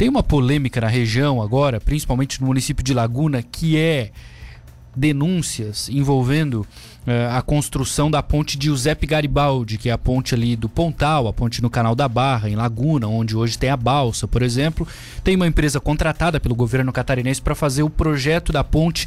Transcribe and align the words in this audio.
Tem 0.00 0.08
uma 0.08 0.22
polêmica 0.22 0.80
na 0.80 0.86
região 0.86 1.42
agora, 1.42 1.78
principalmente 1.78 2.40
no 2.40 2.46
município 2.46 2.82
de 2.82 2.94
Laguna, 2.94 3.42
que 3.42 3.76
é 3.76 4.10
denúncias 4.96 5.90
envolvendo 5.90 6.66
uh, 7.06 7.36
a 7.36 7.42
construção 7.42 8.10
da 8.10 8.22
ponte 8.22 8.56
de 8.56 8.64
Giuseppe 8.64 9.06
Garibaldi, 9.06 9.76
que 9.76 9.90
é 9.90 9.92
a 9.92 9.98
ponte 9.98 10.34
ali 10.34 10.56
do 10.56 10.70
Pontal, 10.70 11.28
a 11.28 11.34
ponte 11.34 11.60
no 11.60 11.68
Canal 11.68 11.94
da 11.94 12.08
Barra, 12.08 12.48
em 12.48 12.56
Laguna, 12.56 13.08
onde 13.08 13.36
hoje 13.36 13.58
tem 13.58 13.68
a 13.68 13.76
balsa, 13.76 14.26
por 14.26 14.40
exemplo. 14.40 14.88
Tem 15.22 15.36
uma 15.36 15.46
empresa 15.46 15.78
contratada 15.78 16.40
pelo 16.40 16.54
governo 16.54 16.90
catarinense 16.94 17.42
para 17.42 17.54
fazer 17.54 17.82
o 17.82 17.90
projeto 17.90 18.54
da 18.54 18.64
ponte. 18.64 19.06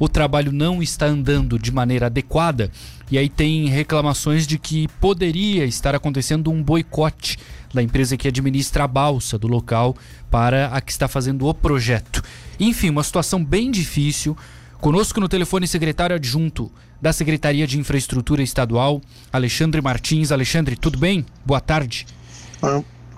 O 0.00 0.08
trabalho 0.08 0.50
não 0.50 0.82
está 0.82 1.04
andando 1.04 1.58
de 1.58 1.70
maneira 1.70 2.06
adequada 2.06 2.70
e 3.10 3.18
aí 3.18 3.28
tem 3.28 3.68
reclamações 3.68 4.46
de 4.46 4.58
que 4.58 4.88
poderia 4.98 5.66
estar 5.66 5.94
acontecendo 5.94 6.50
um 6.50 6.62
boicote 6.62 7.38
da 7.72 7.82
empresa 7.82 8.16
que 8.16 8.26
administra 8.26 8.84
a 8.84 8.88
balsa 8.88 9.38
do 9.38 9.46
local 9.46 9.94
para 10.30 10.68
a 10.68 10.80
que 10.80 10.90
está 10.90 11.06
fazendo 11.06 11.46
o 11.46 11.52
projeto. 11.52 12.22
Enfim, 12.58 12.88
uma 12.88 13.02
situação 13.02 13.44
bem 13.44 13.70
difícil. 13.70 14.34
Conosco 14.80 15.20
no 15.20 15.28
telefone, 15.28 15.68
secretário 15.68 16.16
adjunto 16.16 16.72
da 17.00 17.12
Secretaria 17.12 17.66
de 17.66 17.78
Infraestrutura 17.78 18.42
Estadual, 18.42 19.02
Alexandre 19.30 19.82
Martins. 19.82 20.32
Alexandre, 20.32 20.76
tudo 20.76 20.98
bem? 20.98 21.26
Boa 21.44 21.60
tarde. 21.60 22.06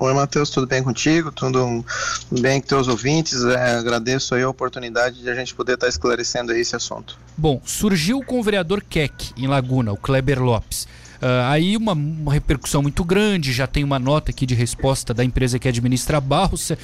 Oi, 0.02 0.12
Matheus, 0.12 0.50
tudo 0.50 0.66
bem 0.66 0.82
contigo? 0.82 1.30
Tudo 1.30 1.84
bem 2.28 2.60
com 2.60 2.66
teus 2.66 2.88
ouvintes? 2.88 3.44
É, 3.44 3.76
agradeço 3.76 4.34
aí 4.34 4.42
a 4.42 4.48
oportunidade 4.48 5.22
de 5.22 5.30
a 5.30 5.34
gente 5.36 5.54
poder 5.54 5.74
estar 5.74 5.86
esclarecendo 5.86 6.50
aí 6.50 6.60
esse 6.60 6.74
assunto. 6.74 7.16
Bom, 7.36 7.62
surgiu 7.64 8.20
com 8.20 8.40
o 8.40 8.42
vereador 8.42 8.82
Keck, 8.82 9.32
em 9.36 9.46
Laguna, 9.46 9.92
o 9.92 9.96
Kleber 9.96 10.42
Lopes. 10.42 10.88
Uh, 11.22 11.46
aí 11.48 11.76
uma, 11.76 11.92
uma, 11.92 12.32
repercussão 12.32 12.82
muito 12.82 13.04
grande, 13.04 13.52
já 13.52 13.68
tem 13.68 13.84
uma 13.84 14.00
nota 14.00 14.32
aqui 14.32 14.44
de 14.44 14.56
resposta 14.56 15.14
da 15.14 15.22
empresa 15.22 15.56
que 15.56 15.68
administra 15.68 16.18
a 16.18 16.20
balsa. 16.20 16.76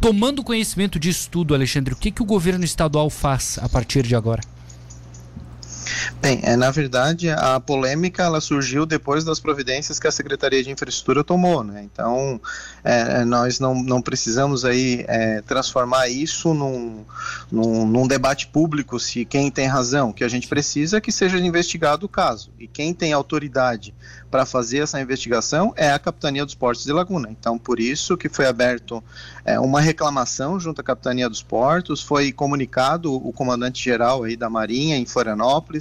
Tomando 0.00 0.42
conhecimento 0.42 0.98
disso 0.98 1.28
tudo, 1.30 1.54
Alexandre, 1.54 1.92
o 1.92 1.96
que, 1.98 2.10
que 2.10 2.22
o 2.22 2.26
governo 2.26 2.64
estadual 2.64 3.10
faz 3.10 3.58
a 3.60 3.68
partir 3.68 4.06
de 4.06 4.16
agora? 4.16 4.40
Bem, 6.20 6.40
é, 6.42 6.56
na 6.56 6.70
verdade, 6.70 7.30
a 7.30 7.60
polêmica 7.60 8.22
ela 8.22 8.40
surgiu 8.40 8.86
depois 8.86 9.24
das 9.24 9.38
providências 9.38 9.98
que 9.98 10.06
a 10.06 10.12
Secretaria 10.12 10.62
de 10.62 10.70
Infraestrutura 10.70 11.22
tomou, 11.22 11.62
né? 11.62 11.82
Então, 11.82 12.40
é, 12.82 13.24
nós 13.24 13.60
não, 13.60 13.74
não 13.82 14.00
precisamos 14.00 14.64
aí 14.64 15.04
é, 15.08 15.42
transformar 15.42 16.08
isso 16.08 16.54
num, 16.54 17.04
num, 17.50 17.86
num, 17.86 18.06
debate 18.06 18.46
público 18.46 18.98
se 18.98 19.24
quem 19.24 19.50
tem 19.50 19.66
razão. 19.66 20.10
O 20.10 20.14
que 20.14 20.24
a 20.24 20.28
gente 20.28 20.48
precisa 20.48 20.98
é 20.98 21.00
que 21.00 21.12
seja 21.12 21.38
investigado 21.38 22.06
o 22.06 22.08
caso. 22.08 22.50
E 22.58 22.66
quem 22.66 22.94
tem 22.94 23.12
autoridade 23.12 23.94
para 24.30 24.44
fazer 24.44 24.78
essa 24.78 25.00
investigação 25.00 25.72
é 25.76 25.90
a 25.90 25.98
Capitania 25.98 26.44
dos 26.44 26.54
Portos 26.54 26.84
de 26.84 26.92
Laguna. 26.92 27.28
Então, 27.30 27.58
por 27.58 27.78
isso 27.78 28.16
que 28.16 28.28
foi 28.28 28.46
aberto 28.46 29.02
é, 29.44 29.60
uma 29.60 29.80
reclamação 29.80 30.58
junto 30.58 30.80
à 30.80 30.84
Capitania 30.84 31.28
dos 31.28 31.42
Portos, 31.42 32.02
foi 32.02 32.32
comunicado 32.32 33.14
o 33.14 33.32
comandante-geral 33.32 34.24
aí 34.24 34.36
da 34.36 34.48
Marinha 34.48 34.96
em 34.96 35.06
Florianópolis, 35.06 35.73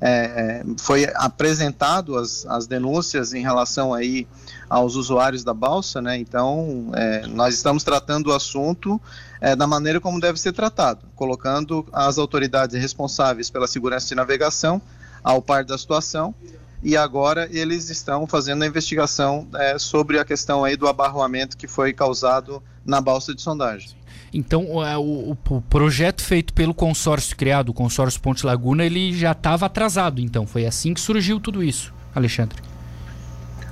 é, 0.00 0.64
foi 0.78 1.06
apresentado 1.14 2.16
as, 2.16 2.44
as 2.46 2.66
denúncias 2.66 3.32
em 3.32 3.42
relação 3.42 3.94
aí 3.94 4.26
aos 4.68 4.94
usuários 4.96 5.44
da 5.44 5.54
balsa, 5.54 6.00
né? 6.00 6.16
Então, 6.16 6.90
é, 6.94 7.26
nós 7.26 7.54
estamos 7.54 7.84
tratando 7.84 8.28
o 8.28 8.32
assunto 8.32 9.00
é, 9.40 9.54
da 9.54 9.66
maneira 9.66 10.00
como 10.00 10.20
deve 10.20 10.40
ser 10.40 10.52
tratado, 10.52 11.06
colocando 11.14 11.86
as 11.92 12.18
autoridades 12.18 12.80
responsáveis 12.80 13.50
pela 13.50 13.66
segurança 13.66 14.08
de 14.08 14.14
navegação 14.14 14.80
ao 15.22 15.40
par 15.40 15.64
da 15.64 15.78
situação 15.78 16.34
e 16.82 16.96
agora 16.96 17.48
eles 17.52 17.90
estão 17.90 18.26
fazendo 18.26 18.64
a 18.64 18.66
investigação 18.66 19.46
é, 19.54 19.78
sobre 19.78 20.18
a 20.18 20.24
questão 20.24 20.64
aí 20.64 20.76
do 20.76 20.88
abarroamento 20.88 21.56
que 21.56 21.68
foi 21.68 21.92
causado 21.92 22.60
na 22.84 23.00
balsa 23.00 23.34
de 23.34 23.42
sondagem. 23.42 23.90
Então, 24.34 24.64
o, 24.64 25.32
o, 25.32 25.60
projeto 25.60 26.22
feito 26.22 26.54
pelo 26.54 26.72
consórcio 26.72 27.36
criado, 27.36 27.68
o 27.68 27.74
consórcio 27.74 28.20
Ponte 28.20 28.46
Laguna, 28.46 28.84
ele 28.84 29.12
já 29.12 29.32
estava 29.32 29.66
atrasado, 29.66 30.20
então. 30.20 30.46
Foi 30.46 30.64
assim 30.64 30.94
que 30.94 31.00
surgiu 31.00 31.38
tudo 31.38 31.62
isso, 31.62 31.92
Alexandre. 32.14 32.62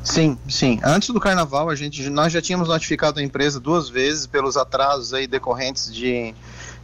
Sim, 0.04 0.38
sim. 0.48 0.78
Antes 0.82 1.10
do 1.10 1.20
carnaval, 1.20 1.70
a 1.70 1.74
gente, 1.74 2.08
nós 2.10 2.32
já 2.32 2.40
tínhamos 2.40 2.68
notificado 2.68 3.20
a 3.20 3.22
empresa 3.22 3.58
duas 3.58 3.88
vezes 3.88 4.26
pelos 4.26 4.56
atrasos 4.56 5.14
aí 5.14 5.26
decorrentes 5.26 5.92
de, 5.92 6.34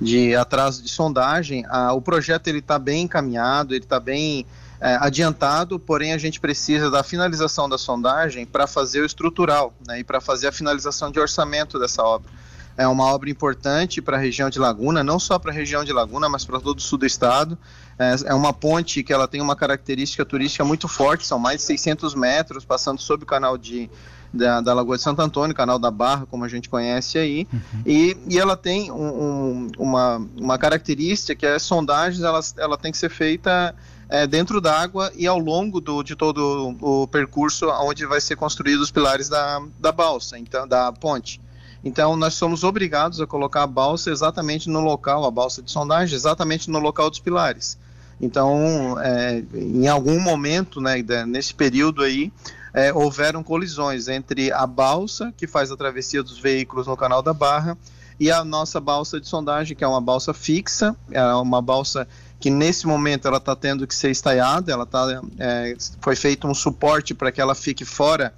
de 0.00 0.34
atraso 0.34 0.82
de 0.82 0.88
sondagem. 0.88 1.64
Ah, 1.68 1.92
o 1.92 2.00
projeto 2.00 2.48
ele 2.48 2.58
está 2.58 2.78
bem 2.78 3.02
encaminhado, 3.02 3.74
ele 3.74 3.84
está 3.84 3.98
bem 4.00 4.46
é, 4.80 4.96
adiantado, 5.00 5.78
porém 5.78 6.12
a 6.12 6.18
gente 6.18 6.40
precisa 6.40 6.90
da 6.90 7.02
finalização 7.02 7.68
da 7.68 7.78
sondagem 7.78 8.44
para 8.44 8.66
fazer 8.66 9.00
o 9.00 9.06
estrutural 9.06 9.74
né, 9.86 10.00
e 10.00 10.04
para 10.04 10.20
fazer 10.20 10.48
a 10.48 10.52
finalização 10.52 11.10
de 11.10 11.18
orçamento 11.18 11.78
dessa 11.78 12.02
obra. 12.02 12.30
É 12.78 12.86
uma 12.86 13.04
obra 13.04 13.30
importante 13.30 14.02
para 14.02 14.18
a 14.18 14.20
região 14.20 14.50
de 14.50 14.58
Laguna, 14.58 15.02
não 15.02 15.18
só 15.18 15.38
para 15.38 15.50
a 15.50 15.54
região 15.54 15.82
de 15.82 15.92
Laguna, 15.92 16.28
mas 16.28 16.44
para 16.44 16.60
todo 16.60 16.78
o 16.78 16.82
sul 16.82 16.98
do 16.98 17.06
estado. 17.06 17.56
É, 17.98 18.14
é 18.26 18.34
uma 18.34 18.52
ponte 18.52 19.02
que 19.02 19.12
ela 19.12 19.26
tem 19.26 19.40
uma 19.40 19.56
característica 19.56 20.24
turística 20.26 20.62
muito 20.62 20.86
forte, 20.86 21.26
são 21.26 21.38
mais 21.38 21.58
de 21.58 21.62
600 21.62 22.14
metros, 22.14 22.66
passando 22.66 23.00
sob 23.00 23.24
o 23.24 23.26
canal 23.26 23.56
de, 23.56 23.88
da, 24.30 24.60
da, 24.60 24.74
Lagoa 24.74 24.98
de 24.98 25.02
Santo 25.02 25.22
Antônio, 25.22 25.56
canal 25.56 25.78
da 25.78 25.90
Barra, 25.90 26.26
como 26.26 26.44
a 26.44 26.48
gente 26.48 26.68
conhece 26.68 27.16
aí, 27.16 27.48
uhum. 27.50 27.82
e, 27.86 28.14
e 28.28 28.38
ela 28.38 28.58
tem 28.58 28.92
um, 28.92 29.06
um, 29.06 29.68
uma, 29.78 30.28
uma 30.36 30.58
característica 30.58 31.34
que 31.34 31.46
é 31.46 31.58
sondagens, 31.58 32.22
ela, 32.22 32.40
ela 32.58 32.76
tem 32.76 32.92
que 32.92 32.98
ser 32.98 33.08
feita 33.08 33.74
é, 34.08 34.26
dentro 34.26 34.60
d'água 34.60 35.10
e 35.14 35.26
ao 35.26 35.38
longo 35.38 35.80
do, 35.80 36.02
de 36.02 36.14
todo 36.14 36.76
o 36.80 37.06
percurso 37.06 37.68
onde 37.82 38.06
vai 38.06 38.20
ser 38.20 38.36
construídos 38.36 38.82
os 38.82 38.90
pilares 38.90 39.28
da, 39.28 39.62
da 39.78 39.92
balsa, 39.92 40.38
então 40.38 40.66
da 40.66 40.92
ponte. 40.92 41.40
Então 41.84 42.16
nós 42.16 42.34
somos 42.34 42.64
obrigados 42.64 43.20
a 43.20 43.26
colocar 43.26 43.62
a 43.62 43.66
balsa 43.66 44.10
exatamente 44.10 44.68
no 44.68 44.80
local, 44.80 45.24
a 45.24 45.30
balsa 45.30 45.62
de 45.62 45.70
sondagem, 45.70 46.14
exatamente 46.14 46.70
no 46.70 46.78
local 46.78 47.10
dos 47.10 47.20
pilares. 47.20 47.78
Então, 48.20 48.98
é, 49.00 49.42
em 49.54 49.86
algum 49.88 50.18
momento, 50.18 50.80
né, 50.80 51.04
nesse 51.26 51.52
período 51.52 52.02
aí, 52.02 52.32
é, 52.72 52.92
houveram 52.92 53.42
colisões 53.42 54.08
entre 54.08 54.50
a 54.52 54.66
balsa 54.66 55.32
que 55.36 55.46
faz 55.46 55.70
a 55.70 55.76
travessia 55.76 56.22
dos 56.22 56.38
veículos 56.38 56.86
no 56.86 56.96
Canal 56.96 57.22
da 57.22 57.34
Barra 57.34 57.76
e 58.18 58.30
a 58.30 58.42
nossa 58.44 58.80
balsa 58.80 59.20
de 59.20 59.28
sondagem, 59.28 59.76
que 59.76 59.84
é 59.84 59.88
uma 59.88 60.00
balsa 60.00 60.32
fixa, 60.32 60.96
é 61.10 61.22
uma 61.34 61.60
balsa 61.60 62.08
que 62.38 62.50
nesse 62.50 62.86
momento 62.86 63.26
ela 63.26 63.38
está 63.38 63.56
tendo 63.56 63.86
que 63.86 63.94
ser 63.94 64.10
estaiada, 64.10 64.72
ela 64.72 64.86
tá, 64.86 65.22
é, 65.38 65.74
foi 66.00 66.14
feito 66.14 66.46
um 66.46 66.54
suporte 66.54 67.14
para 67.14 67.32
que 67.32 67.40
ela 67.40 67.54
fique 67.54 67.84
fora 67.84 68.34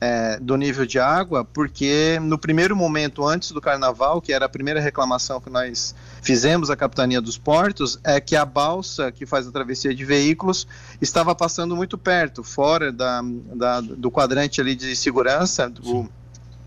é, 0.00 0.38
do 0.40 0.56
nível 0.56 0.86
de 0.86 0.98
água, 0.98 1.44
porque 1.44 2.18
no 2.22 2.38
primeiro 2.38 2.74
momento, 2.74 3.26
antes 3.26 3.50
do 3.50 3.60
carnaval, 3.60 4.20
que 4.20 4.32
era 4.32 4.46
a 4.46 4.48
primeira 4.48 4.80
reclamação 4.80 5.40
que 5.40 5.50
nós 5.50 5.94
fizemos 6.22 6.70
à 6.70 6.76
Capitania 6.76 7.20
dos 7.20 7.36
Portos, 7.36 7.98
é 8.02 8.18
que 8.18 8.34
a 8.34 8.44
balsa 8.44 9.12
que 9.12 9.26
faz 9.26 9.46
a 9.46 9.52
travessia 9.52 9.94
de 9.94 10.04
veículos 10.04 10.66
estava 11.00 11.34
passando 11.34 11.76
muito 11.76 11.98
perto, 11.98 12.42
fora 12.42 12.90
da, 12.90 13.20
da 13.54 13.80
do 13.82 14.10
quadrante 14.10 14.60
ali 14.60 14.74
de 14.74 14.96
segurança, 14.96 15.68
do, 15.68 16.08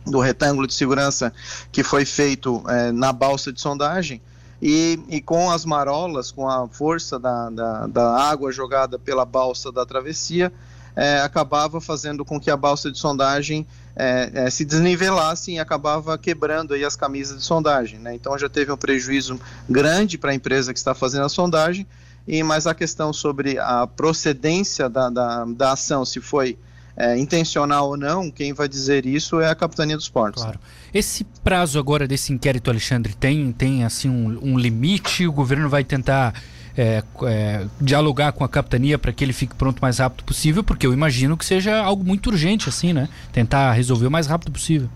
do 0.06 0.20
retângulo 0.20 0.68
de 0.68 0.74
segurança 0.76 1.34
que 1.72 1.82
foi 1.84 2.06
feito 2.06 2.64
é, 2.68 2.92
na 2.92 3.12
balsa 3.12 3.52
de 3.52 3.60
sondagem. 3.60 4.22
E, 4.66 4.98
e 5.10 5.20
com 5.20 5.52
as 5.52 5.66
marolas, 5.66 6.32
com 6.32 6.48
a 6.48 6.66
força 6.70 7.20
da, 7.20 7.50
da, 7.50 7.86
da 7.86 8.16
água 8.18 8.50
jogada 8.50 8.98
pela 8.98 9.26
balsa 9.26 9.74
da 9.74 9.86
travessia, 9.86 10.54
é, 10.96 11.20
acabava 11.20 11.82
fazendo 11.82 12.24
com 12.24 12.40
que 12.40 12.50
a 12.50 12.56
balsa 12.56 12.90
de 12.90 12.98
sondagem 12.98 13.68
é, 13.94 14.32
é, 14.34 14.50
se 14.50 14.64
desnivelasse 14.64 15.52
e 15.52 15.60
acabava 15.60 16.18
quebrando 16.18 16.74
aí 16.74 16.86
as 16.86 16.96
camisas 16.96 17.40
de 17.40 17.44
sondagem. 17.44 18.00
Né? 18.00 18.16
Então 18.16 18.38
já 18.38 18.48
teve 18.48 18.72
um 18.72 18.78
prejuízo 18.78 19.38
grande 19.70 20.18
para 20.18 20.32
a 20.32 20.34
empresa 20.34 20.72
que 20.72 20.80
está 20.80 20.94
fazendo 20.94 21.26
a 21.26 21.30
sondagem, 21.30 21.86
e 22.26 22.42
mas 22.42 22.66
a 22.66 22.74
questão 22.74 23.12
sobre 23.12 23.60
a 23.60 23.86
procedência 23.86 24.88
da, 24.88 25.10
da, 25.10 25.44
da 25.44 25.74
ação, 25.74 26.06
se 26.06 26.22
foi 26.22 26.58
é, 26.96 27.18
intencional 27.18 27.90
ou 27.90 27.98
não, 27.98 28.30
quem 28.30 28.54
vai 28.54 28.68
dizer 28.68 29.06
isso 29.06 29.40
é 29.40 29.50
a 29.50 29.56
Capitania 29.56 29.98
dos 29.98 30.10
Portos. 30.10 30.44
Claro. 30.44 30.60
Esse 30.94 31.24
prazo 31.44 31.80
agora 31.80 32.08
desse 32.08 32.32
inquérito, 32.32 32.70
Alexandre, 32.70 33.14
tem, 33.14 33.52
tem 33.52 33.84
assim 33.84 34.10
um, 34.10 34.40
um 34.42 34.58
limite? 34.60 35.26
O 35.26 35.32
governo 35.32 35.68
vai 35.68 35.84
tentar 35.84 36.34
é, 36.78 37.04
é, 37.26 37.66
dialogar 37.82 38.32
com 38.32 38.44
a 38.44 38.50
capitania 38.50 38.98
para 38.98 39.12
que 39.12 39.24
ele 39.24 39.34
fique 39.34 39.56
pronto 39.56 39.80
o 39.80 39.82
mais 39.82 40.00
rápido 40.00 40.24
possível, 40.24 40.64
porque 40.64 40.86
eu 40.86 40.94
imagino 40.94 41.36
que 41.36 41.46
seja 41.46 41.82
algo 41.82 42.04
muito 42.04 42.28
urgente, 42.28 42.70
assim, 42.70 42.94
né? 42.94 43.10
Tentar 43.32 43.72
resolver 43.74 44.08
o 44.08 44.12
mais 44.12 44.28
rápido 44.28 44.52
possível. 44.52 44.90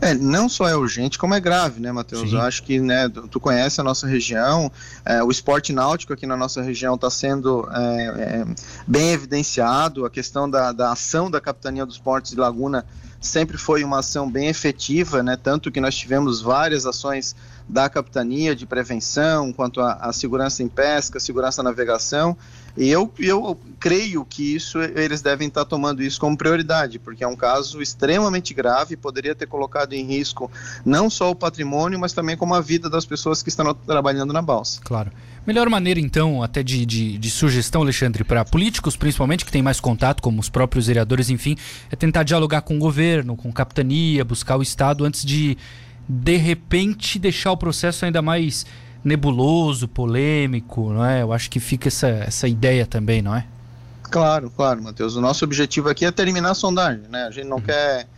É, 0.00 0.14
não 0.14 0.48
só 0.48 0.68
é 0.68 0.76
urgente, 0.76 1.18
como 1.18 1.34
é 1.34 1.40
grave, 1.40 1.80
né, 1.80 1.90
Matheus? 1.90 2.32
Eu 2.32 2.40
acho 2.40 2.62
que, 2.62 2.78
né, 2.78 3.08
tu 3.30 3.40
conhece 3.40 3.80
a 3.80 3.84
nossa 3.84 4.06
região, 4.06 4.70
é, 5.04 5.22
o 5.22 5.30
esporte 5.30 5.72
náutico 5.72 6.12
aqui 6.12 6.24
na 6.24 6.36
nossa 6.36 6.62
região 6.62 6.94
está 6.94 7.10
sendo 7.10 7.68
é, 7.72 8.04
é, 8.04 8.46
bem 8.86 9.10
evidenciado, 9.10 10.06
a 10.06 10.10
questão 10.10 10.48
da, 10.48 10.70
da 10.70 10.92
ação 10.92 11.28
da 11.28 11.40
Capitania 11.40 11.84
dos 11.84 11.98
Portos 11.98 12.30
de 12.30 12.36
Laguna 12.36 12.84
sempre 13.20 13.58
foi 13.58 13.82
uma 13.82 13.98
ação 13.98 14.30
bem 14.30 14.46
efetiva, 14.46 15.20
né, 15.22 15.36
tanto 15.36 15.72
que 15.72 15.80
nós 15.80 15.96
tivemos 15.96 16.40
várias 16.40 16.86
ações 16.86 17.34
da 17.68 17.88
capitania 17.88 18.54
de 18.54 18.64
prevenção, 18.64 19.52
quanto 19.52 19.80
à 19.80 20.12
segurança 20.12 20.62
em 20.62 20.68
pesca, 20.68 21.20
segurança 21.20 21.62
na 21.62 21.70
navegação, 21.70 22.36
E 22.78 22.88
eu, 22.88 23.12
eu 23.18 23.58
creio 23.80 24.24
que 24.24 24.54
isso 24.54 24.78
eles 24.80 25.20
devem 25.20 25.48
estar 25.48 25.64
tomando 25.64 26.00
isso 26.00 26.20
como 26.20 26.38
prioridade, 26.38 27.00
porque 27.00 27.24
é 27.24 27.26
um 27.26 27.34
caso 27.34 27.82
extremamente 27.82 28.54
grave, 28.54 28.96
poderia 28.96 29.34
ter 29.34 29.46
colocado 29.46 29.94
em 29.94 30.06
risco 30.06 30.48
não 30.84 31.10
só 31.10 31.28
o 31.28 31.34
patrimônio, 31.34 31.98
mas 31.98 32.12
também 32.12 32.36
como 32.36 32.54
a 32.54 32.60
vida 32.60 32.88
das 32.88 33.04
pessoas 33.04 33.42
que 33.42 33.48
estão 33.48 33.74
trabalhando 33.74 34.32
na 34.32 34.40
balsa. 34.40 34.80
Claro. 34.84 35.10
Melhor 35.44 35.68
maneira, 35.68 35.98
então, 35.98 36.40
até 36.40 36.62
de, 36.62 36.86
de, 36.86 37.18
de 37.18 37.30
sugestão, 37.30 37.82
Alexandre, 37.82 38.22
para 38.22 38.44
políticos, 38.44 38.96
principalmente, 38.96 39.44
que 39.44 39.50
têm 39.50 39.62
mais 39.62 39.80
contato, 39.80 40.22
como 40.22 40.40
os 40.40 40.48
próprios 40.48 40.86
vereadores, 40.86 41.30
enfim, 41.30 41.56
é 41.90 41.96
tentar 41.96 42.22
dialogar 42.22 42.60
com 42.60 42.76
o 42.76 42.78
governo, 42.78 43.34
com 43.34 43.50
capitania, 43.50 44.24
buscar 44.24 44.56
o 44.56 44.62
Estado 44.62 45.04
antes 45.04 45.24
de, 45.24 45.58
de 46.08 46.36
repente, 46.36 47.18
deixar 47.18 47.50
o 47.50 47.56
processo 47.56 48.04
ainda 48.04 48.22
mais 48.22 48.66
nebuloso, 49.04 49.88
polêmico, 49.88 50.92
não 50.92 51.04
é? 51.04 51.22
Eu 51.22 51.32
acho 51.32 51.50
que 51.50 51.60
fica 51.60 51.88
essa, 51.88 52.08
essa 52.08 52.48
ideia 52.48 52.86
também, 52.86 53.22
não 53.22 53.34
é? 53.34 53.46
Claro, 54.02 54.50
claro, 54.50 54.82
Matheus. 54.82 55.16
O 55.16 55.20
nosso 55.20 55.44
objetivo 55.44 55.88
aqui 55.88 56.04
é 56.04 56.10
terminar 56.10 56.50
a 56.50 56.54
sondagem, 56.54 57.04
né? 57.08 57.24
A 57.24 57.30
gente 57.30 57.46
não 57.46 57.58
uhum. 57.58 57.62
quer 57.62 58.08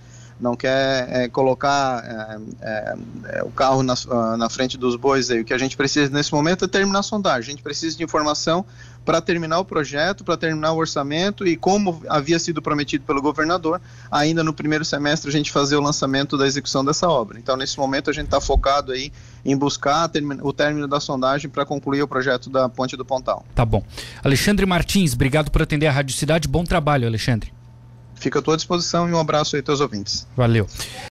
não 0.41 0.57
quer 0.57 1.07
é, 1.11 1.29
colocar 1.29 2.03
é, 2.03 2.39
é, 2.63 2.95
é 3.39 3.43
o 3.43 3.51
carro 3.51 3.83
na, 3.83 3.95
na, 4.39 4.49
frente 4.49 4.79
dos 4.79 4.97
bois 4.97 5.31
aí. 5.31 5.41
O 5.41 5.45
que 5.45 5.53
a 5.53 5.59
gente 5.59 5.77
precisa 5.77 6.11
nesse 6.11 6.33
momento 6.33 6.65
é 6.65 6.69
terminar 6.69 7.01
a 7.01 7.03
sondagem. 7.03 7.51
A 7.51 7.51
gente 7.53 7.63
precisa 7.63 7.97
de 7.97 8.03
informação 8.03 8.65
para 9.05 9.21
terminar 9.21 9.59
o 9.59 9.65
projeto, 9.65 10.25
para 10.25 10.37
terminar 10.37 10.73
o 10.73 10.77
orçamento 10.77 11.47
e 11.47 11.57
como 11.57 12.03
havia 12.09 12.39
sido 12.39 12.61
prometido 12.61 13.05
pelo 13.05 13.23
governador, 13.23 13.81
ainda 14.11 14.45
no 14.45 14.53
primeiro 14.53 14.85
semestre 14.85 15.29
a 15.29 15.33
gente 15.33 15.51
fazer 15.51 15.77
o 15.77 15.81
lançamento 15.81 16.37
da 16.37 16.47
execução 16.47 16.85
dessa 16.85 17.09
obra. 17.09 17.39
Então, 17.39 17.57
nesse 17.57 17.79
momento 17.79 18.11
a 18.11 18.13
gente 18.13 18.27
está 18.27 18.41
focado 18.41 18.93
aí 18.93 19.13
em 19.45 19.57
buscar 19.57 20.11
o 20.43 20.53
término 20.53 20.87
da 20.87 21.01
sondagem 21.01 21.51
para 21.51 21.65
concluir 21.65 22.03
o 22.03 22.09
projeto 22.09 22.51
da 22.51 22.69
Ponte 22.69 22.97
do 22.97 23.05
Pontal. 23.05 23.45
Tá 23.55 23.65
bom. 23.65 23.83
Alexandre 24.23 24.67
Martins, 24.67 25.15
obrigado 25.15 25.51
por 25.51 25.63
atender 25.63 25.87
a 25.87 25.93
Rádio 25.93 26.15
Cidade. 26.15 26.47
Bom 26.47 26.65
trabalho, 26.65 27.07
Alexandre. 27.07 27.53
Fica 28.21 28.39
à 28.39 28.43
tua 28.43 28.55
disposição 28.55 29.09
e 29.09 29.13
um 29.13 29.19
abraço 29.19 29.57
aí 29.57 29.65
aos 29.67 29.81
ouvintes. 29.81 30.27
Valeu. 30.37 30.67